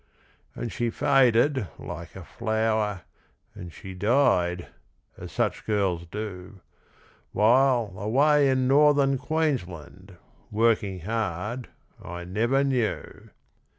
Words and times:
And 0.55 0.71
she 0.71 0.89
faded 0.89 1.67
like 1.77 2.15
a 2.15 2.23
flower, 2.23 3.01
And 3.53 3.71
she 3.71 3.93
died, 3.93 4.65
as 5.15 5.31
such 5.31 5.63
girls 5.63 6.07
do, 6.07 6.59
While, 7.33 7.93
away 7.95 8.49
in 8.49 8.67
Northern 8.67 9.19
Queensland, 9.19 10.17
Working 10.49 11.01
hard, 11.01 11.69
I 12.03 12.23
never 12.23 12.63
knew. 12.63 13.29